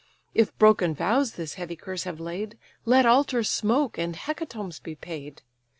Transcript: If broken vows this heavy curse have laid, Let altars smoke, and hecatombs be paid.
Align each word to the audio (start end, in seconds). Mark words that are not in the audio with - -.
If 0.33 0.57
broken 0.57 0.95
vows 0.95 1.33
this 1.33 1.53
heavy 1.53 1.75
curse 1.75 2.05
have 2.05 2.19
laid, 2.19 2.57
Let 2.85 3.05
altars 3.05 3.51
smoke, 3.51 3.99
and 3.99 4.15
hecatombs 4.15 4.79
be 4.81 4.95
paid. 4.95 5.43